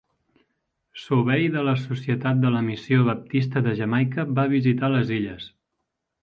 Sobey 1.01 1.43
de 1.55 1.61
la 1.67 1.75
Societat 1.81 2.41
de 2.45 2.51
la 2.55 2.63
Missió 2.69 3.05
Baptista 3.09 3.63
de 3.69 3.75
Jamaica 3.83 4.27
va 4.41 4.47
visitar 4.55 4.91
les 4.95 5.15
illes. 5.21 5.47